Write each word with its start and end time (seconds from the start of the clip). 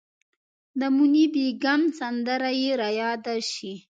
د 0.79 0.81
موني 0.95 1.25
بیګم 1.33 1.81
سندره 1.99 2.51
یې 2.61 2.71
ریاده 2.81 3.35
شي. 3.51 3.73